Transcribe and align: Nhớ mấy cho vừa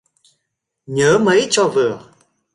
Nhớ 0.85 1.19
mấy 1.19 1.47
cho 1.49 1.67
vừa 1.67 1.99